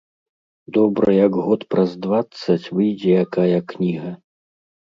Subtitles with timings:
[0.77, 4.11] Добра, як год праз дваццаць выйдзе якая кніга.